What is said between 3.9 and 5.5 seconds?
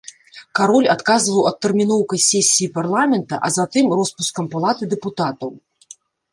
роспускам палаты дэпутатаў.